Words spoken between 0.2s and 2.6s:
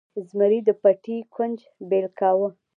زمري د پټي کونج بیل کاوه.